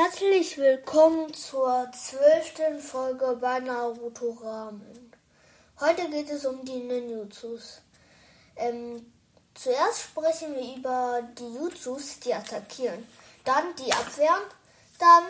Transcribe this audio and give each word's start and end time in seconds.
Herzlich 0.00 0.56
willkommen 0.56 1.34
zur 1.34 1.90
zwölften 1.90 2.78
Folge 2.78 3.36
bei 3.40 3.58
Naruto 3.58 4.30
Ramen. 4.30 5.12
Heute 5.80 6.08
geht 6.08 6.30
es 6.30 6.46
um 6.46 6.64
die 6.64 6.84
Ninjutsus. 6.84 7.80
Ähm, 8.54 9.12
zuerst 9.54 10.02
sprechen 10.02 10.54
wir 10.54 10.76
über 10.76 11.20
die 11.36 11.52
Jutsus, 11.52 12.20
die 12.20 12.32
attackieren, 12.32 13.08
dann 13.44 13.74
die 13.74 13.92
abwehren, 13.92 14.44
dann 15.00 15.24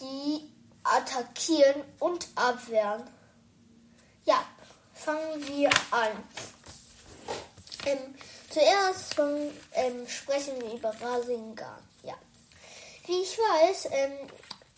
die 0.00 0.50
attackieren 0.82 1.84
und 2.00 2.26
abwehren. 2.34 3.04
Ja, 4.24 4.44
fangen 4.94 5.46
wir 5.46 5.70
an. 5.92 6.10
Ähm, 7.86 8.16
zuerst 8.50 9.14
ähm, 9.74 10.08
sprechen 10.08 10.60
wir 10.60 10.72
über 10.72 10.92
Rasengan. 11.00 11.91
Wie 13.04 13.20
ich 13.20 13.36
weiß, 13.36 13.88
ähm, 13.90 14.12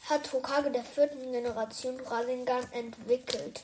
hat 0.09 0.33
Hokage 0.33 0.71
der 0.71 0.83
vierten 0.83 1.31
Generation 1.31 2.01
Rasengan 2.01 2.73
entwickelt. 2.73 3.63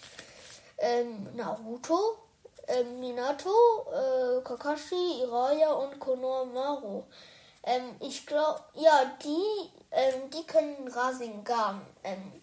Ähm, 0.76 1.34
Naruto, 1.34 2.18
ähm, 2.66 3.00
Minato, 3.00 3.86
äh, 3.90 4.42
Kakashi, 4.42 5.22
Iraya 5.22 5.72
und 5.72 5.98
Konohamaru. 5.98 7.04
Ähm, 7.62 7.96
ich 8.00 8.26
glaube, 8.26 8.60
ja, 8.74 9.10
die, 9.24 9.70
ähm, 9.92 10.28
die 10.30 10.44
können 10.46 10.88
Rasengan. 10.88 11.80
Ähm, 12.04 12.42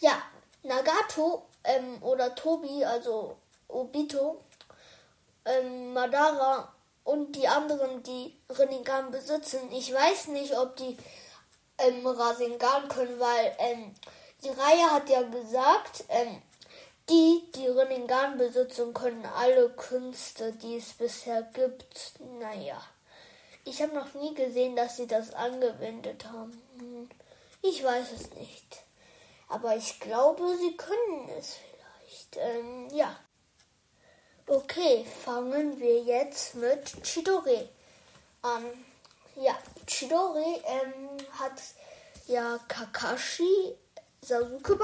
ja, 0.00 0.20
Nagato 0.62 1.46
ähm, 1.64 2.02
oder 2.02 2.34
Tobi, 2.34 2.84
also 2.84 3.36
Obito, 3.68 4.42
Madara 5.94 6.72
und 7.04 7.36
die 7.36 7.46
anderen, 7.46 8.02
die 8.02 8.36
Rinnegan 8.50 9.10
besitzen. 9.12 9.70
Ich 9.70 9.94
weiß 9.94 10.28
nicht, 10.28 10.58
ob 10.58 10.74
die 10.76 10.96
ähm, 11.78 12.06
Rasengan 12.06 12.88
können, 12.88 13.18
weil 13.18 13.56
ähm, 13.58 13.94
die 14.44 14.50
Reihe 14.50 14.90
hat 14.90 15.08
ja 15.08 15.22
gesagt, 15.22 16.04
ähm, 16.08 16.42
die, 17.08 17.42
die 17.54 17.68
Rinnegan 17.68 18.36
besitzen, 18.36 18.92
können 18.92 19.24
alle 19.26 19.70
Künste, 19.70 20.52
die 20.52 20.76
es 20.76 20.92
bisher 20.94 21.42
gibt. 21.42 22.12
Naja, 22.40 22.80
ich 23.64 23.80
habe 23.80 23.94
noch 23.94 24.14
nie 24.14 24.34
gesehen, 24.34 24.76
dass 24.76 24.96
sie 24.96 25.06
das 25.06 25.32
angewendet 25.32 26.24
haben. 26.24 26.60
Hm, 26.78 27.08
ich 27.62 27.82
weiß 27.82 28.12
es 28.12 28.30
nicht. 28.34 28.82
Aber 29.48 29.76
ich 29.76 30.00
glaube, 30.00 30.56
sie 30.58 30.76
können 30.76 31.28
es 31.38 31.54
vielleicht. 31.54 32.36
Ähm, 32.36 32.88
ja. 32.92 33.16
Okay, 34.48 35.04
fangen 35.24 35.78
wir 35.80 36.02
jetzt 36.02 36.54
mit 36.54 37.02
Chidori 37.02 37.68
an. 38.42 38.64
Ja, 39.34 39.56
Chidori 39.86 40.62
ähm, 40.64 41.05
hat 41.38 41.60
ja 42.26 42.58
Kakashi 42.68 43.76
Sasuke 44.20 44.78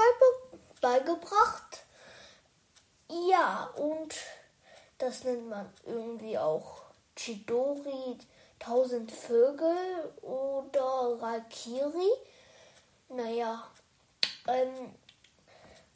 beigebracht. 0.81 1.85
Ja, 3.09 3.71
und 3.75 4.15
das 4.97 5.23
nennt 5.23 5.49
man 5.49 5.71
irgendwie 5.85 6.37
auch 6.37 6.81
Chidori, 7.15 8.17
tausend 8.59 9.11
Vögel 9.11 10.13
oder 10.21 11.21
Rakiri. 11.21 12.09
Naja, 13.09 13.67
ähm, 14.47 14.95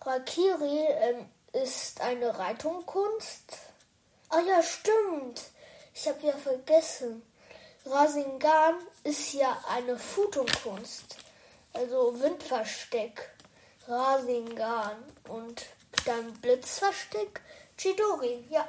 Rakiri 0.02 0.86
ähm, 0.88 1.30
ist 1.54 2.02
eine 2.02 2.38
Reitungkunst. 2.38 3.58
Ah 4.30 4.42
ja, 4.42 4.62
stimmt. 4.62 5.42
Ich 5.94 6.08
habe 6.08 6.28
ja 6.28 6.34
vergessen. 6.34 7.24
Rasengan 7.90 8.76
ist 9.04 9.34
ja 9.34 9.58
eine 9.70 9.98
Futungkunst. 9.98 11.18
Also 11.74 12.20
Windversteck. 12.20 13.30
Rasengan. 13.88 14.98
Und 15.30 15.66
dann 16.06 16.34
Blitzversteck. 16.34 17.42
Chidori. 17.78 18.46
Ja. 18.50 18.68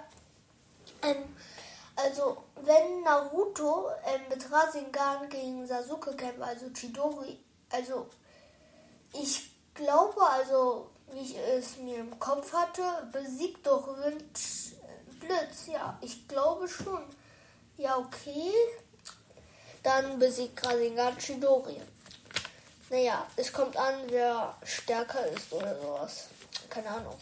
Ähm, 1.02 1.36
also, 1.96 2.44
wenn 2.62 3.02
Naruto 3.02 3.88
ähm, 4.06 4.20
mit 4.28 4.50
Rasengan 4.50 5.28
gegen 5.28 5.66
Sasuke 5.66 6.14
kämpft, 6.14 6.42
also 6.42 6.70
Chidori, 6.70 7.38
also 7.70 8.06
ich 9.12 9.50
glaube, 9.74 10.22
also 10.22 10.90
wie 11.10 11.20
ich 11.20 11.36
es 11.36 11.78
mir 11.78 11.98
im 11.98 12.18
Kopf 12.18 12.52
hatte, 12.52 12.82
besiegt 13.12 13.66
doch 13.66 13.88
Wind 13.98 14.24
Blitz. 15.20 15.66
Ja, 15.66 15.98
ich 16.00 16.28
glaube 16.28 16.68
schon. 16.68 17.02
Ja, 17.76 17.98
okay. 17.98 18.52
Dann 19.82 20.18
besiegt 20.18 20.64
Rasengan 20.66 21.16
Chidori. 21.18 21.80
Naja, 22.90 23.26
es 23.36 23.52
kommt 23.52 23.76
an, 23.76 23.94
wer 24.08 24.56
stärker 24.64 25.26
ist 25.26 25.52
oder 25.52 25.78
sowas. 25.80 26.28
Keine 26.70 26.88
Ahnung. 26.88 27.18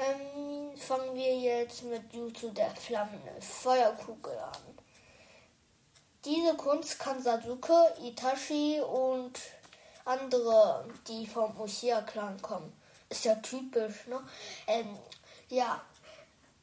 Ähm, 0.00 0.76
fangen 0.78 1.14
wir 1.14 1.36
jetzt 1.36 1.82
mit 1.82 2.12
Jutsu 2.12 2.50
der 2.50 2.70
flammende 2.70 3.40
Feuerkugel 3.40 4.38
an. 4.38 4.78
Diese 6.24 6.54
Kunst 6.54 6.98
kann 6.98 7.22
Sasuke, 7.22 7.94
Itachi 8.00 8.80
und 8.80 9.38
andere, 10.04 10.86
die 11.06 11.26
vom 11.26 11.60
Uchiha-Clan 11.60 12.40
kommen. 12.40 12.72
Ist 13.08 13.24
ja 13.24 13.34
typisch, 13.36 14.06
ne? 14.06 14.20
Ähm, 14.66 14.96
ja, 15.48 15.82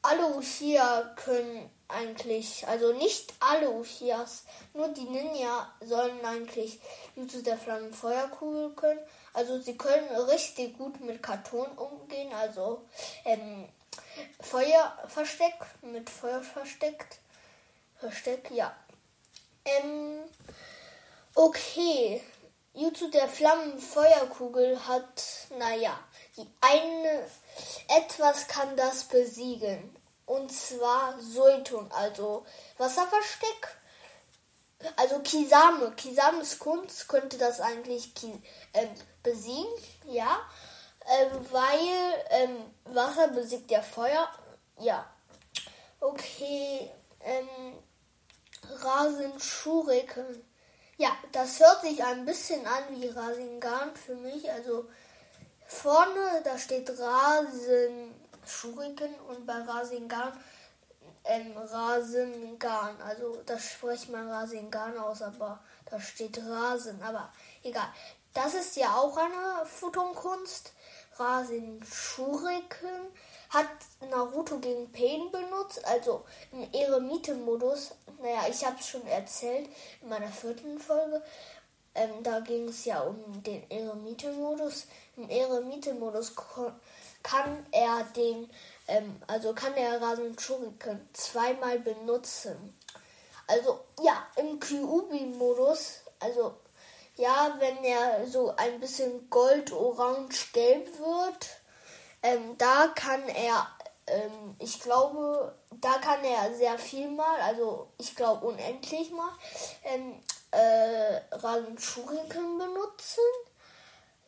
alle 0.02 0.26
Uchiha 0.34 1.14
können 1.14 1.70
eigentlich, 1.92 2.66
also 2.66 2.92
nicht 2.92 3.32
alle 3.40 3.70
Uchihas, 3.70 4.44
nur 4.74 4.88
die 4.88 5.04
Ninja 5.04 5.72
sollen 5.80 6.24
eigentlich 6.24 6.80
Jutsu 7.16 7.42
der 7.42 7.58
Flammenfeuerkugel 7.58 8.74
können. 8.74 9.00
Also 9.32 9.60
sie 9.60 9.76
können 9.76 10.08
richtig 10.28 10.76
gut 10.78 11.00
mit 11.00 11.22
Karton 11.22 11.68
umgehen, 11.76 12.32
also 12.32 12.82
ähm, 13.24 13.68
Feuer 14.40 14.98
versteckt, 15.08 15.82
mit 15.82 16.10
Feuer 16.10 16.42
versteckt. 16.42 17.18
Versteck, 17.98 18.50
ja. 18.50 18.74
Ähm, 19.64 20.20
okay. 21.34 22.22
Jutsu 22.72 23.10
der 23.10 23.28
Flammenfeuerkugel 23.28 24.86
hat, 24.86 25.24
naja, 25.58 25.98
die 26.36 26.46
eine, 26.60 27.26
etwas 27.88 28.46
kann 28.46 28.76
das 28.76 29.04
besiegen. 29.04 29.99
Und 30.30 30.52
zwar 30.52 31.18
Sultun, 31.18 31.90
also 31.90 32.46
Wasserversteck. 32.78 33.76
Also 34.94 35.18
Kisame. 35.18 35.90
Kisames 35.96 36.60
Kunst 36.60 37.08
könnte 37.08 37.36
das 37.36 37.60
eigentlich 37.60 38.12
äh, 38.72 38.86
besiegen, 39.24 39.66
ja. 40.04 40.38
Ähm, 41.18 41.46
weil 41.50 42.24
ähm, 42.30 42.56
Wasser 42.84 43.26
besiegt 43.26 43.72
ja 43.72 43.82
Feuer. 43.82 44.30
Ja. 44.78 45.04
Okay. 45.98 46.88
Ähm, 47.24 47.74
Rasen 48.84 49.40
Shuriken. 49.40 50.46
Ja, 50.96 51.10
das 51.32 51.58
hört 51.58 51.80
sich 51.80 52.04
ein 52.04 52.24
bisschen 52.24 52.64
an 52.68 52.84
wie 52.90 53.08
Rasengan 53.08 53.96
für 53.96 54.14
mich. 54.14 54.48
Also 54.48 54.88
vorne, 55.66 56.40
da 56.44 56.56
steht 56.56 56.88
Rasen 56.88 58.14
Shuriken 58.50 59.14
und 59.28 59.46
bei 59.46 59.54
Rasengan 59.54 60.32
ähm, 61.24 61.56
Rasengan. 61.56 63.00
Also 63.02 63.42
das 63.46 63.64
spricht 63.70 64.10
man 64.10 64.28
Rasengan 64.28 64.98
aus, 64.98 65.22
aber 65.22 65.60
da 65.86 66.00
steht 66.00 66.38
Rasen. 66.38 67.02
Aber 67.02 67.32
egal. 67.62 67.88
Das 68.32 68.54
ist 68.54 68.76
ja 68.76 68.94
auch 68.94 69.16
eine 69.16 69.66
Futterkunst. 69.66 70.72
Rasen 71.16 71.84
Shuriken 71.84 73.08
hat 73.50 73.66
Naruto 74.08 74.58
gegen 74.58 74.90
Pain 74.92 75.30
benutzt, 75.32 75.84
also 75.84 76.24
im 76.52 76.72
Eremite-Modus. 76.72 77.90
Naja, 78.22 78.42
ich 78.48 78.64
habe 78.64 78.76
es 78.78 78.88
schon 78.88 79.04
erzählt 79.06 79.68
in 80.00 80.08
meiner 80.08 80.28
vierten 80.28 80.78
Folge. 80.78 81.22
Ähm, 81.94 82.22
da 82.22 82.38
ging 82.40 82.68
es 82.68 82.84
ja 82.84 83.00
um 83.00 83.42
den 83.42 83.68
Eremite-Modus. 83.68 84.86
Im 85.16 85.28
Eremite-Modus 85.28 86.34
kann 87.22 87.66
er 87.72 88.04
den, 88.16 88.50
ähm, 88.88 89.20
also 89.26 89.52
kann 89.54 89.74
er 89.74 90.00
Rasen 90.00 90.38
Shuriken 90.38 91.08
zweimal 91.12 91.78
benutzen. 91.78 92.76
Also 93.46 93.80
ja, 94.00 94.26
im 94.36 94.60
Kyubi-Modus, 94.60 96.02
also 96.20 96.54
ja, 97.16 97.54
wenn 97.58 97.82
er 97.84 98.26
so 98.26 98.54
ein 98.56 98.80
bisschen 98.80 99.28
gold, 99.28 99.72
orange, 99.72 100.52
gelb 100.52 100.98
wird, 100.98 101.48
ähm, 102.22 102.56
da 102.58 102.88
kann 102.94 103.22
er, 103.28 103.66
ähm, 104.06 104.56
ich 104.58 104.80
glaube, 104.80 105.54
da 105.80 105.98
kann 105.98 106.22
er 106.24 106.54
sehr 106.54 106.78
viel 106.78 107.08
mal, 107.08 107.40
also 107.40 107.88
ich 107.98 108.14
glaube 108.14 108.46
unendlich 108.46 109.10
mal, 109.10 109.32
ähm, 109.84 110.20
äh, 110.50 111.20
Rasen 111.32 111.78
Shuriken 111.78 112.58
benutzen. 112.58 113.24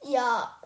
Ja, 0.05 0.56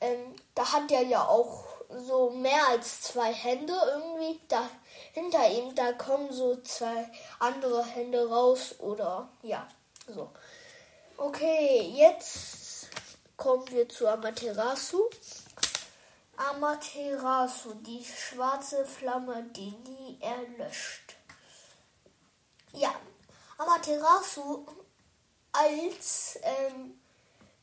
ähm, 0.00 0.34
da 0.54 0.72
hat 0.72 0.90
er 0.90 1.02
ja 1.02 1.26
auch 1.26 1.64
so 1.88 2.30
mehr 2.30 2.68
als 2.68 3.02
zwei 3.02 3.32
Hände 3.32 3.74
irgendwie. 3.86 4.40
Da 4.48 4.68
hinter 5.12 5.48
ihm, 5.50 5.74
da 5.74 5.92
kommen 5.92 6.32
so 6.32 6.56
zwei 6.62 7.10
andere 7.38 7.84
Hände 7.84 8.28
raus 8.28 8.74
oder 8.78 9.28
ja, 9.42 9.66
so. 10.08 10.30
Okay, 11.16 11.92
jetzt 11.94 12.88
kommen 13.36 13.66
wir 13.70 13.88
zu 13.88 14.06
Amaterasu. 14.06 15.08
Amaterasu, 16.36 17.72
die 17.74 18.04
schwarze 18.04 18.84
Flamme, 18.84 19.44
die 19.56 19.70
nie 19.70 20.18
erlöscht. 20.20 21.16
Ja, 22.72 22.94
Amaterasu, 23.56 24.66
als 25.52 26.38
ähm, 26.42 27.00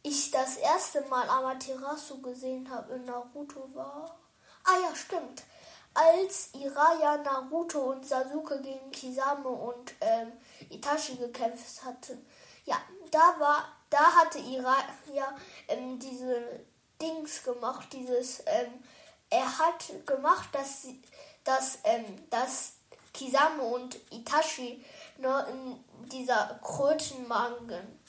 ich 0.04 0.32
das 0.32 0.58
erste 0.58 1.02
Mal 1.08 1.28
Amaterasu 1.30 2.22
gesehen 2.22 2.70
habe 2.70 2.96
in 2.96 3.06
Naruto 3.06 3.70
war. 3.74 4.18
Ah 4.66 4.78
ja, 4.84 4.96
stimmt. 4.96 5.44
Als 5.94 6.50
Iraya, 6.54 7.18
Naruto 7.18 7.92
und 7.92 8.06
Sasuke 8.06 8.62
gegen 8.62 8.92
Kisame 8.92 9.48
und 9.48 9.94
ähm, 10.02 10.34
Itachi 10.70 11.16
gekämpft 11.16 11.84
hatten. 11.84 12.26
Ja, 12.66 12.78
da 13.12 13.36
war, 13.40 13.66
da 13.90 14.00
hatte 14.00 14.40
Iraya 14.40 15.36
ähm, 15.68 16.00
diese 16.00 16.66
Dings 17.02 17.44
gemacht, 17.44 17.88
dieses, 17.94 18.42
ähm, 18.46 18.84
er 19.30 19.58
hat 19.58 20.06
gemacht, 20.06 20.50
dass, 20.52 20.88
dass, 21.44 21.80
ähm, 21.84 22.28
dass 22.30 22.74
Kisame 23.14 23.62
und 23.62 23.96
Itachi 24.12 24.84
nur 25.18 25.48
in 25.48 25.84
dieser 26.10 26.60
Krötenmagen 26.64 28.00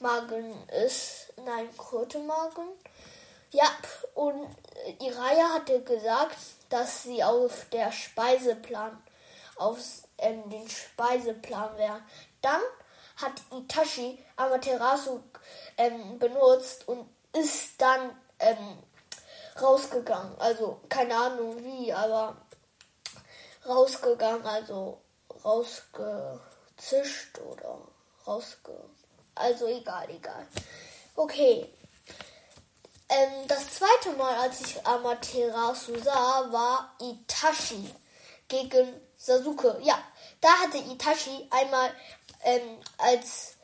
Magen 0.00 0.54
ist. 0.84 1.32
Nein, 1.44 1.68
Krötenmagen. 1.76 2.68
Ja, 3.50 3.66
und 4.14 4.48
Iraya 5.00 5.54
hatte 5.54 5.82
gesagt, 5.82 6.36
dass 6.68 7.04
sie 7.04 7.24
auf 7.24 7.66
der 7.72 7.90
Speiseplan, 7.92 9.02
auf 9.56 9.78
ähm, 10.18 10.48
den 10.50 10.68
Speiseplan 10.68 11.78
wären. 11.78 12.02
Dann 12.42 12.60
hat 13.16 13.32
Itachi 13.50 14.22
Amaterasu 14.36 15.20
ähm, 15.76 16.18
benutzt 16.18 16.86
und 16.86 17.08
ist 17.32 17.80
dann 17.80 18.16
ähm, 18.38 18.78
rausgegangen. 19.60 20.38
Also 20.38 20.80
keine 20.88 21.16
Ahnung 21.16 21.64
wie, 21.64 21.92
aber 21.92 22.36
rausgegangen, 23.66 24.46
also 24.46 25.00
rausgezischt 25.44 27.38
oder 27.38 27.78
rausge. 28.26 28.78
Also 29.38 29.66
egal, 29.66 30.08
egal. 30.10 30.46
Okay. 31.14 31.66
Ähm, 33.08 33.48
das 33.48 33.70
zweite 33.70 34.16
Mal, 34.16 34.36
als 34.38 34.60
ich 34.60 34.86
Amaterasu 34.86 35.98
sah, 35.98 36.46
war 36.50 36.94
Itachi 37.00 37.94
gegen 38.48 39.00
Sasuke. 39.16 39.78
Ja, 39.82 39.98
da 40.40 40.48
hatte 40.48 40.78
Itachi 40.78 41.46
einmal 41.50 41.90
ähm, 42.44 42.78
als 42.98 43.56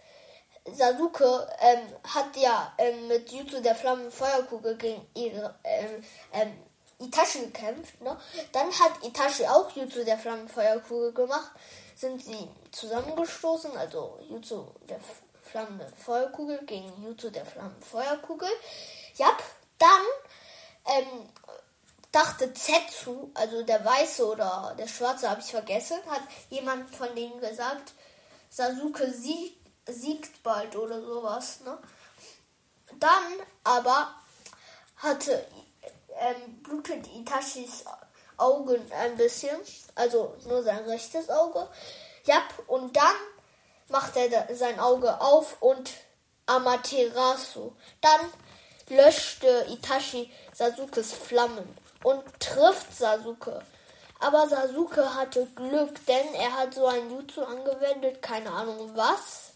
Sasuke 0.73 1.47
ähm, 1.61 1.81
hat 2.03 2.37
ja 2.37 2.73
ähm, 2.79 3.09
mit 3.09 3.31
Jutsu 3.31 3.61
der 3.61 3.75
Flammenfeuerkugel 3.75 4.77
gegen 4.77 5.07
ihre, 5.15 5.55
ähm, 5.63 6.05
ähm, 6.33 6.53
Itachi 6.99 7.41
gekämpft. 7.41 8.01
Ne? 8.01 8.17
Dann 8.53 8.69
hat 8.69 9.05
Itachi 9.05 9.47
auch 9.47 9.71
Jutsu 9.73 10.05
der 10.05 10.19
Flammenfeuerkugel 10.19 11.13
gemacht. 11.13 11.51
Sind 11.97 12.25
sie 12.25 12.49
zusammengestoßen, 12.73 13.77
also 13.77 14.19
Jutsu 14.29 14.67
der 14.89 14.99
flammende 15.55 15.87
Feuerkugel 15.97 16.59
gegen 16.67 17.01
Jutsu 17.05 17.31
der 17.31 17.47
Flammenfeuerkugel. 17.47 18.49
Ja, 19.15 19.29
dann 19.79 20.03
ähm, 20.87 21.29
dachte 22.11 22.53
Zetsu, 22.53 23.31
also 23.35 23.63
der 23.63 23.85
Weiße 23.85 24.27
oder 24.27 24.75
der 24.77 24.89
Schwarze, 24.89 25.31
habe 25.31 25.41
ich 25.41 25.53
vergessen, 25.53 25.99
hat 26.09 26.23
jemand 26.51 26.93
von 26.93 27.15
denen 27.15 27.41
gesagt, 27.41 27.93
Sasuke 28.51 29.13
siegt 29.13 29.63
siegt 29.87 30.43
bald 30.43 30.75
oder 30.75 31.01
sowas. 31.01 31.61
Ne? 31.61 31.79
Dann 32.99 33.23
aber 33.63 34.13
hatte 34.97 35.47
ähm, 36.19 36.63
blutet 36.65 37.07
Itachis 37.15 37.85
Augen 38.39 38.81
ein 38.91 39.17
bisschen, 39.17 39.57
also 39.95 40.35
nur 40.47 40.65
sein 40.65 40.85
rechtes 40.85 41.31
Auge. 41.31 41.69
Ja, 42.25 42.43
und 42.67 42.97
dann 42.97 43.15
macht 43.95 44.17
er 44.17 44.53
sein 44.57 44.81
Auge 44.81 45.21
auf 45.21 45.63
und 45.63 45.93
Amaterasu. 46.47 47.71
Dann 48.01 48.21
löschte 48.89 49.67
Itachi 49.71 50.33
Sasukes 50.53 51.13
Flammen 51.13 51.79
und 52.03 52.21
trifft 52.41 52.93
Sasuke. 52.93 53.63
Aber 54.19 54.49
Sasuke 54.49 55.15
hatte 55.15 55.47
Glück, 55.55 56.05
denn 56.07 56.35
er 56.35 56.53
hat 56.55 56.75
so 56.75 56.87
ein 56.87 57.09
Jutsu 57.09 57.45
angewendet, 57.45 58.21
keine 58.21 58.51
Ahnung 58.51 58.91
was. 58.97 59.53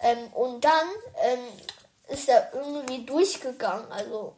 Ähm, 0.00 0.32
und 0.32 0.64
dann 0.64 0.88
ähm, 1.22 1.38
ist 2.08 2.28
er 2.28 2.52
irgendwie 2.52 3.04
durchgegangen. 3.04 3.90
Also, 3.92 4.34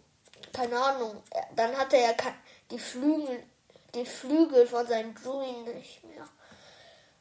keine 0.53 0.79
Ahnung. 0.79 1.23
Dann 1.57 1.75
hatte 1.79 1.97
er 1.97 2.15
die 2.71 2.79
Flügel, 2.79 3.43
die 3.95 4.05
Flügel 4.05 4.67
von 4.67 4.87
seinem 4.87 5.15
Druin 5.15 5.65
nicht 5.65 6.05
mehr. 6.05 6.29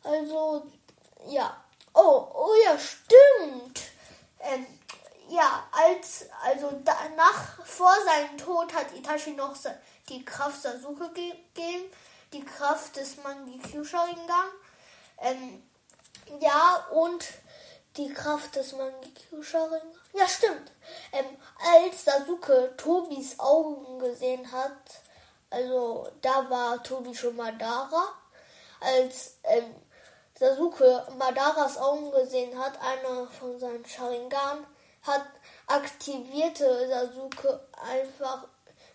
Also, 0.04 0.66
ja. 1.30 1.56
Oh, 1.94 2.28
oh 2.34 2.54
ja, 2.64 2.78
stimmt. 2.78 3.82
Ähm, 4.40 4.66
ja, 5.30 5.68
als, 5.72 6.26
also 6.44 6.72
danach, 6.84 7.66
vor 7.66 7.94
seinem 8.06 8.38
Tod 8.38 8.74
hat 8.74 8.94
Itachi 8.96 9.32
noch 9.32 9.56
die 10.10 10.26
Kraft 10.26 10.62
Sasuke 10.62 11.10
gegeben, 11.10 11.86
die 12.34 12.44
Kraft 12.44 12.96
des 12.96 13.18
Mangekyo 13.24 13.84
Sharingan. 13.84 14.50
Ähm, 15.20 15.64
ja, 16.40 16.88
und 16.92 17.26
die 17.98 18.14
Kraft 18.14 18.56
des 18.56 18.74
Mangekyo 18.74 19.42
Sharingan. 19.42 19.82
Ja, 20.14 20.28
stimmt. 20.28 20.72
Ähm, 21.14 21.26
als 21.76 22.06
Sasuke 22.06 22.74
Tobis 22.78 23.40
Augen 23.40 24.00
gesehen 24.00 24.52
hat, 24.52 25.02
also 25.50 26.10
da 26.22 26.50
war 26.50 26.82
Tobi 26.84 27.14
schon 27.14 27.36
Madara, 27.36 28.14
als 28.80 29.36
ähm, 29.44 29.76
Sasuke 30.42 31.06
Madaras 31.20 31.78
Augen 31.78 32.10
gesehen 32.10 32.58
hat, 32.58 32.74
einer 32.82 33.28
von 33.28 33.60
seinen 33.60 33.86
Sharingan, 33.86 34.66
hat 35.04 35.24
aktivierte 35.68 36.88
Sasuke 36.88 37.68
einfach 37.80 38.48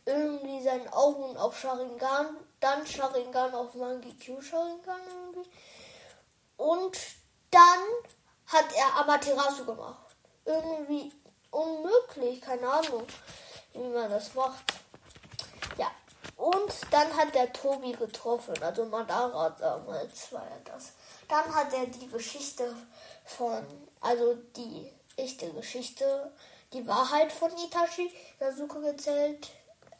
irgendwie 0.04 0.60
seine 0.60 0.92
Augen 0.92 1.36
auf 1.36 1.56
Sharingan, 1.56 2.36
dann 2.58 2.84
Sharingan 2.84 3.54
auf 3.54 3.76
Mangekyo 3.76 4.40
Sharingan 4.40 5.00
irgendwie. 5.08 5.48
Und 6.56 6.98
dann 7.52 7.80
hat 8.48 8.66
er 8.74 9.02
Amaterasu 9.02 9.66
gemacht. 9.66 10.16
Irgendwie 10.44 11.12
unmöglich, 11.52 12.40
keine 12.40 12.68
Ahnung, 12.68 13.06
wie 13.72 13.86
man 13.86 14.10
das 14.10 14.34
macht. 14.34 14.64
Und 16.46 16.72
dann 16.92 17.16
hat 17.16 17.34
der 17.34 17.52
Tobi 17.52 17.90
getroffen, 17.90 18.54
also 18.62 18.84
Madara 18.84 19.50
damals 19.50 20.30
war 20.30 20.46
er 20.48 20.60
das. 20.60 20.92
Dann 21.26 21.52
hat 21.52 21.72
er 21.72 21.86
die 21.86 22.06
Geschichte 22.06 22.72
von, 23.24 23.66
also 24.00 24.34
die 24.54 24.92
echte 25.16 25.50
Geschichte, 25.50 26.32
die 26.72 26.86
Wahrheit 26.86 27.32
von 27.32 27.50
Itachi 27.50 28.12
Sasuke 28.38 28.80
gezählt, 28.80 29.50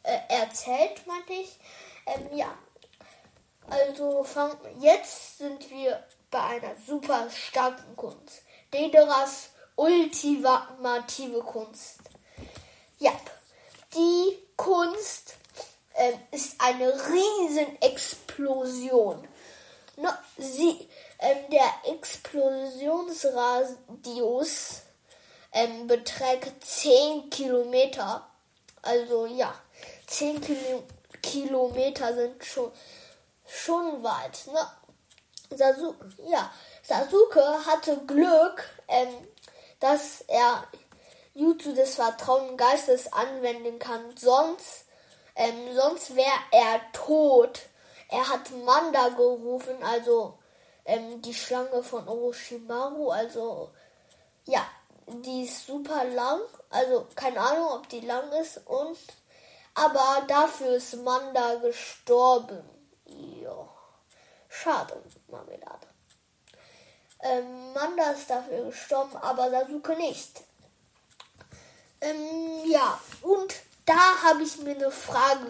äh, 0.03 0.19
erzählt, 0.29 1.05
meinte 1.05 1.33
ich. 1.33 1.59
Ähm, 2.05 2.37
ja, 2.37 2.57
also 3.69 4.23
fang, 4.23 4.55
jetzt 4.79 5.39
sind 5.39 5.69
wir 5.69 6.01
bei 6.31 6.39
einer 6.39 6.77
super 6.77 7.29
starken 7.29 7.93
Kunst. 7.97 8.43
Dederas 8.73 9.49
ultimative 9.75 11.41
Kunst. 11.41 11.99
Ja, 12.99 13.11
die 13.93 14.39
Kunst 14.55 15.35
äh, 15.97 16.13
ist 16.31 16.55
eine 16.59 16.93
Riesenexplosion. 17.09 19.27
No, 19.97 20.09
sie, 20.37 20.87
ähm, 21.19 21.49
der 21.51 21.73
Explosionsradius 21.91 24.83
ähm, 25.51 25.87
beträgt 25.87 26.63
10 26.63 27.29
Kilometer. 27.31 28.29
Also 28.83 29.25
ja, 29.25 29.53
10 30.07 30.39
Kilo 30.41 30.83
Kilometer 31.21 32.13
sind 32.13 32.45
schon, 32.45 32.71
schon 33.45 34.03
weit. 34.03 34.47
Ne? 34.47 34.65
Sasu 35.57 35.95
ja, 36.29 36.51
Sasuke 36.83 37.65
hatte 37.65 37.97
Glück, 38.05 38.63
ähm, 38.87 39.09
dass 39.79 40.21
er 40.27 40.67
Jutsu 41.33 41.73
des 41.73 41.95
Vertrauen 41.95 42.55
Geistes 42.55 43.11
anwenden 43.11 43.79
kann. 43.79 44.15
Sonst, 44.15 44.85
ähm, 45.37 45.75
sonst 45.75 46.15
wäre 46.15 46.39
er 46.51 46.81
tot. 46.91 47.61
Er 48.09 48.27
hat 48.27 48.51
Manda 48.65 49.09
gerufen, 49.09 49.83
also 49.83 50.39
ähm, 50.85 51.21
die 51.21 51.33
Schlange 51.33 51.83
von 51.83 52.07
Orochimaru. 52.07 53.11
Also 53.11 53.69
ja, 54.45 54.65
die 55.07 55.43
ist 55.43 55.67
super 55.67 56.05
lang. 56.05 56.41
Also 56.71 57.07
keine 57.15 57.39
Ahnung, 57.39 57.69
ob 57.73 57.89
die 57.89 58.01
lang 58.01 58.31
ist 58.33 58.61
und 58.65 58.97
aber 59.75 60.23
dafür 60.27 60.75
ist 60.77 60.95
Manda 61.03 61.55
gestorben. 61.55 62.67
Ja. 63.05 63.69
Schade, 64.49 65.03
Marmelade. 65.27 65.87
Ähm, 67.19 67.73
Manda 67.73 68.11
ist 68.11 68.27
dafür 68.27 68.65
gestorben, 68.65 69.17
aber 69.17 69.51
Sasuke 69.51 69.95
nicht. 69.95 70.41
Ähm, 72.01 72.63
ja, 72.65 72.99
und 73.21 73.53
da 73.87 74.21
habe 74.23 74.43
ich 74.43 74.57
mir 74.59 74.75
eine 74.75 74.91
Frage 74.91 75.49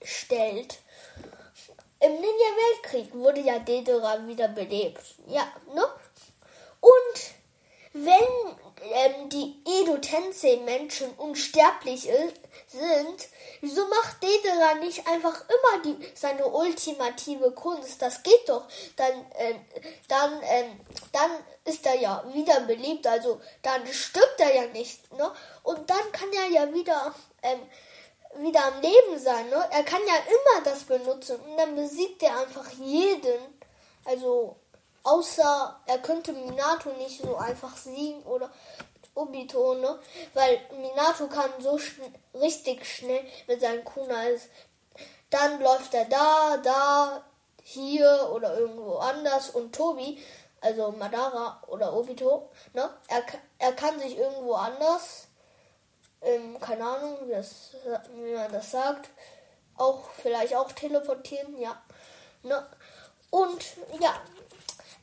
gestellt. 0.00 0.78
Im 1.98 2.12
Ninja-Weltkrieg 2.12 3.12
wurde 3.14 3.40
ja 3.40 3.58
Dedera 3.58 4.26
wieder 4.26 4.48
belebt. 4.48 5.02
Ja, 5.26 5.50
ne? 5.74 5.84
Und 6.80 7.30
wenn 7.92 8.56
ähm, 8.82 9.28
die 9.28 9.56
Edo 9.66 9.98
Menschen 10.64 11.10
unsterblich 11.14 12.02
sind, 12.68 13.28
wieso 13.60 13.86
macht 13.88 14.22
Dedera 14.22 14.74
nicht 14.74 15.06
einfach 15.06 15.44
immer 15.48 15.82
die, 15.84 16.12
seine 16.14 16.46
ultimative 16.46 17.50
Kunst? 17.52 18.00
Das 18.00 18.22
geht 18.22 18.48
doch. 18.48 18.66
Dann, 18.96 19.26
ähm, 19.38 19.60
dann, 20.08 20.40
ähm, 20.42 20.80
dann 21.12 21.30
ist 21.64 21.84
er 21.84 21.96
ja 21.96 22.24
wieder 22.32 22.60
beliebt, 22.60 23.06
also 23.06 23.40
dann 23.62 23.86
stirbt 23.88 24.38
er 24.38 24.54
ja 24.54 24.66
nicht, 24.66 25.12
ne? 25.12 25.30
Und 25.62 25.88
dann 25.90 26.12
kann 26.12 26.32
er 26.32 26.48
ja 26.48 26.72
wieder, 26.72 27.14
ähm, 27.42 27.60
wieder 28.44 28.64
am 28.64 28.80
Leben 28.80 29.18
sein, 29.18 29.48
ne? 29.50 29.64
Er 29.70 29.82
kann 29.82 30.00
ja 30.06 30.14
immer 30.14 30.64
das 30.64 30.84
benutzen 30.84 31.36
und 31.40 31.56
dann 31.56 31.74
besiegt 31.74 32.22
er 32.22 32.38
einfach 32.40 32.70
jeden. 32.72 33.60
Also 34.04 34.56
Außer 35.02 35.80
er 35.86 35.98
könnte 35.98 36.32
Minato 36.32 36.90
nicht 36.90 37.22
so 37.22 37.36
einfach 37.36 37.76
siegen 37.76 38.22
oder 38.24 38.50
Obito, 39.14 39.74
ne? 39.74 39.98
Weil 40.34 40.60
Minato 40.76 41.26
kann 41.26 41.50
so 41.58 41.78
schn 41.78 42.02
richtig 42.34 42.84
schnell 42.86 43.24
mit 43.46 43.60
seinen 43.60 43.84
Kunais. 43.84 44.48
Dann 45.30 45.60
läuft 45.60 45.94
er 45.94 46.04
da, 46.04 46.58
da, 46.58 47.24
hier 47.62 48.30
oder 48.32 48.58
irgendwo 48.58 48.96
anders 48.96 49.50
und 49.50 49.74
Tobi, 49.74 50.22
also 50.60 50.92
Madara 50.92 51.62
oder 51.68 51.94
Obito, 51.94 52.50
ne? 52.74 52.90
Er, 53.08 53.24
er 53.58 53.72
kann 53.72 53.98
sich 54.00 54.18
irgendwo 54.18 54.54
anders, 54.54 55.28
ähm, 56.22 56.58
keine 56.60 56.84
Ahnung, 56.84 57.18
wie, 57.26 57.32
das, 57.32 57.76
wie 58.14 58.34
man 58.34 58.52
das 58.52 58.70
sagt, 58.70 59.10
auch 59.76 60.10
vielleicht 60.22 60.54
auch 60.54 60.70
teleportieren, 60.72 61.58
ja. 61.58 61.80
Ne? 62.42 62.66
Und 63.30 63.64
ja, 64.00 64.20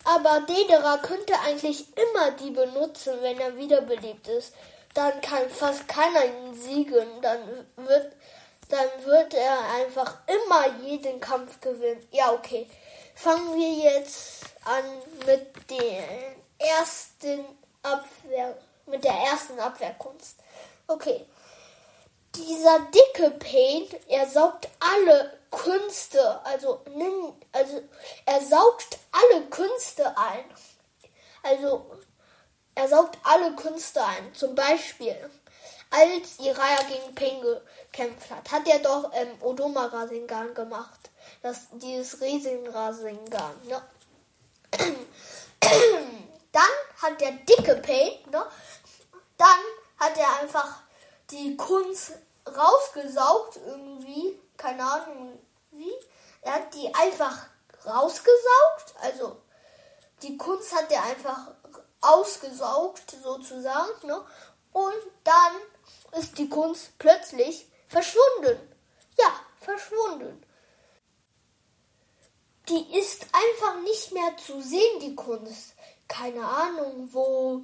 aber 0.08 0.42
Dedera 0.42 0.98
könnte 0.98 1.34
eigentlich 1.46 1.86
immer 1.98 2.32
die 2.32 2.52
benutzen, 2.52 3.18
wenn 3.22 3.40
er 3.40 3.58
wiederbelebt 3.58 4.28
ist. 4.30 4.54
Dann 4.94 5.20
kann 5.20 5.50
fast 5.50 5.88
keiner 5.88 6.24
ihn 6.24 6.56
siegen. 6.56 7.22
Dann 7.22 7.42
wird, 7.76 8.14
dann 8.70 8.88
wird 9.04 9.34
er 9.34 9.58
einfach 9.76 10.18
immer 10.28 10.82
jeden 10.82 11.20
Kampf 11.20 11.60
gewinnen. 11.60 12.08
Ja, 12.12 12.32
okay. 12.32 12.70
Fangen 13.16 13.54
wir 13.56 13.92
jetzt 13.92 14.46
an 14.64 14.86
mit 15.26 15.70
der 15.70 16.38
ersten 16.58 17.46
Abwehr, 17.84 18.58
mit 18.86 19.04
der 19.04 19.14
ersten 19.14 19.60
Abwehrkunst. 19.60 20.38
Okay. 20.88 21.26
Dieser 22.36 22.80
dicke 22.94 23.32
Pain, 23.32 23.88
er 24.08 24.28
saugt 24.28 24.68
alle 24.80 25.38
Künste, 25.50 26.40
also, 26.46 26.82
also 27.52 27.82
er 28.26 28.42
saugt 28.42 29.00
alle 29.12 29.46
Künste 29.50 30.16
ein. 30.18 30.46
Also 31.42 31.90
er 32.76 32.88
saugt 32.88 33.18
alle 33.24 33.56
Künste 33.56 34.04
ein. 34.04 34.34
Zum 34.36 34.54
Beispiel, 34.54 35.16
als 35.90 36.40
Iraya 36.40 36.84
gegen 36.84 37.16
Pain 37.16 37.42
gekämpft 37.42 38.30
hat, 38.30 38.52
hat 38.52 38.68
er 38.68 38.80
doch 38.80 39.12
ähm, 39.14 39.30
Odoma 39.42 39.86
Rasengan 39.88 40.54
gemacht. 40.54 41.10
Das, 41.42 41.68
dieses 41.72 42.22
Riesen 42.22 42.68
Rasengan. 42.68 43.56
Ne? 43.68 43.82
Dann 46.52 46.64
hat 47.02 47.22
der 47.22 47.32
dicke 47.32 47.76
Pain, 47.78 48.12
ne? 48.32 48.46
dann 49.38 49.48
hat 50.00 50.18
er 50.18 50.42
einfach 50.42 50.82
die 51.32 51.58
Kunst 51.58 52.14
rausgesaugt 52.46 53.60
irgendwie. 53.66 54.40
Keine 54.56 54.84
Ahnung 54.84 55.40
wie. 55.72 55.94
Er 56.42 56.54
hat 56.54 56.74
die 56.74 56.94
einfach 56.94 57.48
rausgesaugt. 57.86 58.96
Also 59.02 59.38
die 60.22 60.38
Kunst 60.38 60.74
hat 60.76 60.92
er 60.92 61.04
einfach 61.04 61.52
ausgesaugt 62.02 63.16
sozusagen. 63.22 64.08
Ne? 64.08 64.24
Und 64.72 65.02
dann 65.24 66.20
ist 66.20 66.38
die 66.38 66.50
Kunst 66.50 66.98
plötzlich 66.98 67.68
verschwunden. 67.88 68.60
Ja, 69.18 69.32
verschwunden. 69.60 70.44
Die 72.70 73.00
ist 73.00 73.26
einfach 73.32 73.80
nicht 73.82 74.12
mehr 74.12 74.36
zu 74.38 74.62
sehen, 74.62 75.00
die 75.00 75.16
Kunst. 75.16 75.74
Keine 76.08 76.46
Ahnung, 76.46 77.10
wo 77.12 77.62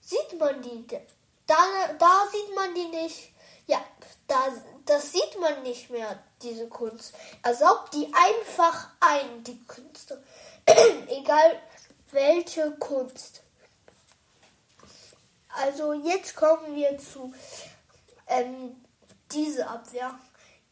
sieht 0.00 0.38
man 0.38 0.60
die 0.62 0.86
denn? 0.86 1.06
Da, 1.52 1.92
da 1.98 2.26
sieht 2.32 2.54
man 2.54 2.74
die 2.74 2.86
nicht. 2.86 3.30
Ja, 3.66 3.84
da, 4.26 4.42
das 4.86 5.12
sieht 5.12 5.38
man 5.38 5.62
nicht 5.62 5.90
mehr, 5.90 6.18
diese 6.40 6.66
Kunst. 6.66 7.12
Er 7.42 7.54
saugt 7.54 7.92
die 7.92 8.10
einfach 8.14 8.88
ein, 9.00 9.44
die 9.44 9.62
Künste. 9.66 10.24
Egal 10.66 11.60
welche 12.10 12.70
Kunst. 12.78 13.42
Also 15.48 15.92
jetzt 15.92 16.36
kommen 16.36 16.74
wir 16.74 16.96
zu 16.96 17.34
ähm, 18.28 18.82
diese 19.30 19.68
Abwehr. 19.68 20.18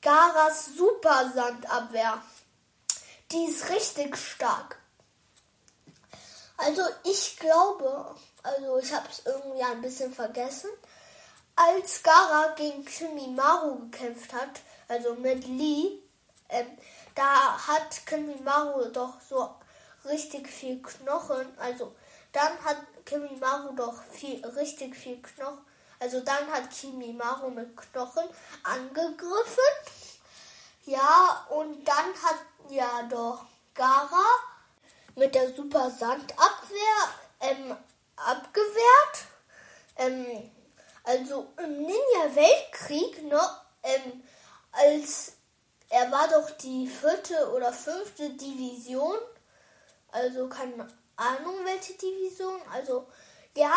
Garas 0.01 0.65
Supersandabwehr. 0.79 2.23
Die 3.33 3.45
ist 3.45 3.69
richtig 3.69 4.17
stark. 4.17 4.79
Also 6.57 6.83
ich 7.05 7.37
glaube, 7.39 8.17
also 8.43 8.79
ich 8.79 8.93
habe 8.93 9.09
es 9.11 9.23
irgendwie 9.25 9.63
ein 9.63 9.83
bisschen 9.83 10.13
vergessen, 10.13 10.71
als 11.57 12.03
Gara 12.03 12.55
gegen 12.57 12.85
Kimimaru 12.85 13.91
gekämpft 13.91 14.33
hat, 14.33 14.61
also 14.89 15.15
mit 15.15 15.47
Lee, 15.47 15.99
ähm, 16.49 16.67
da 17.15 17.67
hat 17.67 18.07
Kimimaru 18.07 18.87
doch 18.87 19.21
so 19.21 19.55
richtig 20.05 20.49
viel 20.49 20.81
Knochen, 20.83 21.47
also 21.59 21.95
dann 22.33 22.53
hat 22.65 22.79
Kimimaru 23.05 23.75
doch 23.75 24.03
viel, 24.05 24.45
richtig 24.47 24.97
viel 24.97 25.21
Knochen, 25.21 25.65
also 25.99 26.21
dann 26.21 26.51
hat 26.51 26.71
Kimimaru 26.71 27.51
mit 27.51 27.77
Knochen 27.77 28.25
angegriffen, 28.63 29.75
ja, 30.85 31.47
und 31.51 31.87
dann 31.87 31.97
hat 31.97 32.39
ja 32.71 33.03
doch 33.11 33.45
Gara 33.75 34.27
mit 35.15 35.35
der 35.35 35.55
Super 35.55 35.91
Sandabwehr 35.91 37.11
ähm, 37.41 37.77
abgewehrt. 38.27 39.27
Ähm, 39.97 40.51
also 41.05 41.49
im 41.63 41.79
Ninja-Weltkrieg, 41.79 43.23
ne, 43.25 43.41
ähm, 43.83 44.23
als 44.73 45.33
er 45.89 46.11
war 46.13 46.29
doch 46.29 46.51
die 46.53 46.87
vierte 46.87 47.51
oder 47.53 47.73
fünfte 47.73 48.31
Division, 48.31 49.17
also 50.13 50.49
keine 50.49 50.89
Ahnung 51.17 51.57
welche 51.65 51.95
Division, 51.95 52.61
also 52.73 53.09
ja, 53.57 53.73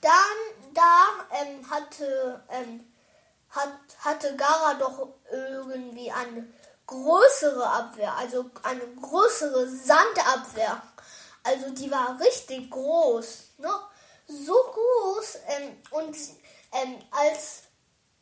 dann 0.00 0.74
da 0.74 1.26
ähm, 1.40 1.70
hatte 1.70 2.42
ähm, 2.50 2.94
hat, 3.54 3.72
hatte 4.00 4.36
Gara 4.36 4.74
doch 4.74 5.08
irgendwie 5.30 6.10
eine 6.10 6.46
größere 6.86 7.66
Abwehr, 7.66 8.14
also 8.14 8.50
eine 8.62 8.86
größere 9.00 9.68
Sandabwehr. 9.68 10.82
Also 11.44 11.70
die 11.70 11.90
war 11.90 12.18
richtig 12.20 12.70
groß, 12.70 13.50
ne? 13.58 13.70
So 14.26 14.54
groß 14.54 15.38
ähm, 15.48 15.76
und 15.90 16.16
ähm, 16.72 16.98
als 17.10 17.64